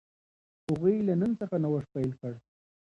[0.67, 2.33] هغوی له نن څخه نوښت پیل کړ.